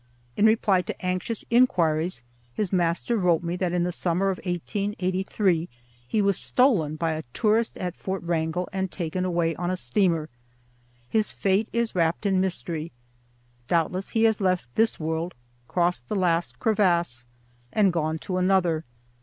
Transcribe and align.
In 0.35 0.47
reply 0.47 0.81
to 0.81 1.05
anxious 1.05 1.45
inquiries 1.51 2.23
his 2.55 2.73
master 2.73 3.17
wrote 3.17 3.43
me 3.43 3.55
that 3.57 3.71
in 3.71 3.83
the 3.83 3.91
summer 3.91 4.31
of 4.31 4.39
1883 4.39 5.69
he 6.07 6.21
was 6.23 6.39
stolen 6.39 6.95
by 6.95 7.11
a 7.11 7.21
tourist 7.33 7.77
at 7.77 7.95
Fort 7.95 8.23
Wrangel 8.23 8.67
and 8.73 8.91
taken 8.91 9.25
away 9.25 9.55
on 9.57 9.69
a 9.69 9.77
steamer. 9.77 10.27
His 11.07 11.31
fate 11.31 11.69
is 11.71 11.93
wrapped 11.93 12.25
in 12.25 12.41
mystery. 12.41 12.91
Doubtless 13.67 14.09
he 14.09 14.23
has 14.23 14.41
left 14.41 14.65
this 14.73 14.99
world—crossed 14.99 16.09
the 16.09 16.15
last 16.15 16.57
crevasse—and 16.57 17.93
gone 17.93 18.17
to 18.17 18.37
another. 18.37 18.83